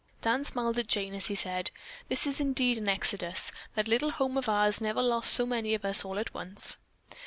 [0.23, 1.69] Dan smiled at Jane as he said:
[2.09, 3.51] "This is indeed an exodus.
[3.75, 6.77] That little old home of ours never lost so many of us all at once."